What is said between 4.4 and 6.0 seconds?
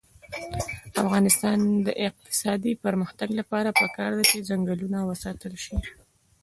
ځنګلونه وساتل شي.